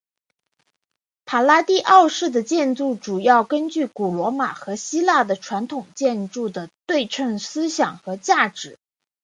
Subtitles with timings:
[1.25, 8.79] 帕拉第奥式的建筑主要根据古罗马和希腊的传统建筑的对称思想和价值。